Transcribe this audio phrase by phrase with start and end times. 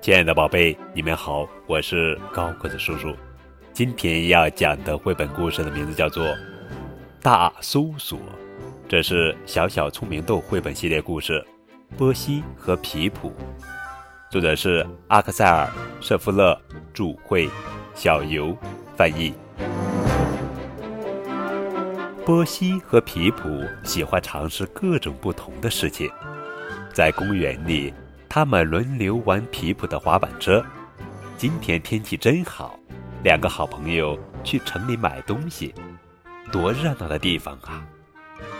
[0.00, 3.14] 亲爱的宝贝，你们好，我是高个子叔叔。
[3.70, 6.24] 今天要讲的绘本故事的名字叫做
[7.20, 8.18] 《大搜索》，
[8.88, 11.44] 这是小小聪明豆绘本系列故事，
[11.98, 13.28] 《波西和皮普》，
[14.30, 15.68] 作者是阿克塞尔·
[16.02, 16.58] 舍夫勒，
[16.94, 17.46] 著绘，
[17.94, 18.56] 小游
[18.96, 19.34] 翻译。
[22.24, 23.50] 波西和皮普
[23.84, 26.10] 喜欢尝试各种不同的事情，
[26.90, 27.92] 在公园里。
[28.32, 30.64] 他们轮流玩皮普的滑板车。
[31.36, 32.78] 今天天气真好，
[33.24, 35.74] 两个好朋友去城里买东西，
[36.52, 37.84] 多热闹的地方啊！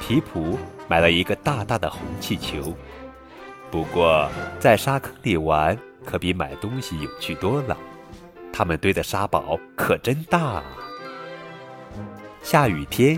[0.01, 2.77] 皮普买了一个大大的红气球。
[3.70, 7.77] 不过在沙坑里玩可比买东西有趣多了。
[8.52, 10.65] 他们堆的沙堡可真大啊！
[12.43, 13.16] 下雨天，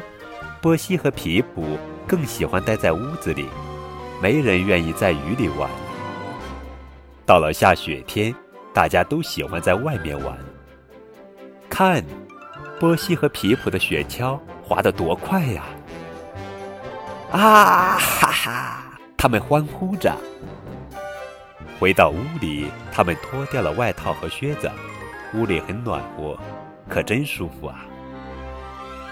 [0.61, 3.47] 波西和皮普更喜欢待在屋子里，
[4.21, 5.71] 没人愿意在雨里玩。
[7.25, 8.35] 到了下雪天，
[8.75, 10.37] 大家都喜欢在外面玩。
[11.69, 12.05] 看，
[12.81, 15.65] 波西和皮普的雪橇滑得多快呀！
[17.31, 18.83] 啊哈哈！
[19.17, 20.15] 他们欢呼着。
[21.79, 24.71] 回到屋里，他们脱掉了外套和靴子。
[25.35, 26.39] 屋里很暖和，
[26.89, 27.87] 可真舒服啊！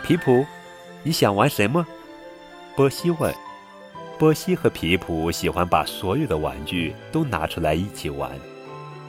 [0.03, 0.45] 皮普，
[1.03, 1.87] 你想玩什么？
[2.77, 3.35] 波西问。
[4.21, 8.31] 波西和皮普喜欢把所有的玩具都拿出来一起玩。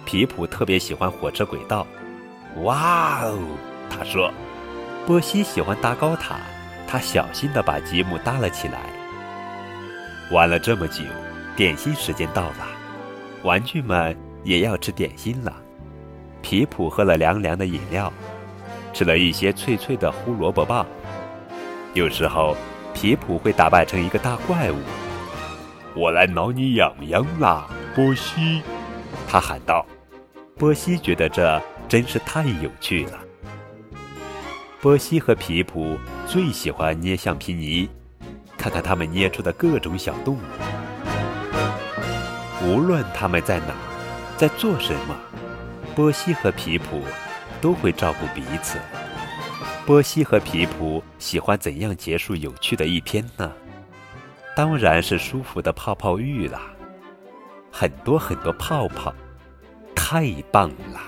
[0.05, 1.85] 皮普特别喜欢火车轨道。
[2.63, 3.37] 哇哦，
[3.89, 4.31] 他说。
[5.05, 6.37] 波西喜欢搭高塔，
[6.87, 8.83] 他小心地把积木搭了起来。
[10.31, 11.03] 玩了这么久，
[11.57, 12.67] 点心时间到了，
[13.43, 15.53] 玩具们也要吃点心了。
[16.41, 18.13] 皮普喝了凉凉的饮料，
[18.93, 20.85] 吃了一些脆脆的胡萝卜棒。
[21.95, 22.55] 有时候。
[22.93, 24.77] 皮普会打扮成一个大怪物，
[25.95, 28.61] 我来挠你痒痒啦，波西！
[29.27, 29.85] 他喊道。
[30.57, 33.19] 波西觉得这真是太有趣了。
[34.79, 37.89] 波西和皮普最喜欢捏橡皮泥，
[38.57, 40.41] 看看他们捏出的各种小动物。
[42.63, 43.73] 无论他们在哪，
[44.37, 45.15] 在做什么，
[45.95, 47.01] 波西和皮普
[47.59, 48.77] 都会照顾彼此。
[49.85, 53.51] 波西和皮普喜欢怎样结束有趣的一天呢？
[54.55, 56.61] 当然是舒服的泡泡浴啦，
[57.71, 59.13] 很多很多泡泡，
[59.95, 60.99] 太棒了。